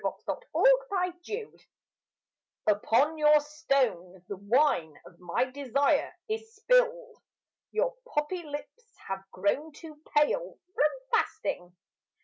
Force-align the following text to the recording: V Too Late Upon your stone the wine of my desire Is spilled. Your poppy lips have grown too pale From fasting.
V 0.03 0.07
Too 0.25 0.65
Late 1.31 1.67
Upon 2.65 3.19
your 3.19 3.39
stone 3.39 4.25
the 4.27 4.35
wine 4.37 4.99
of 5.05 5.19
my 5.19 5.45
desire 5.51 6.11
Is 6.27 6.55
spilled. 6.55 7.19
Your 7.69 7.93
poppy 8.11 8.41
lips 8.41 8.95
have 9.07 9.21
grown 9.29 9.71
too 9.73 10.01
pale 10.17 10.57
From 10.73 10.89
fasting. 11.13 11.75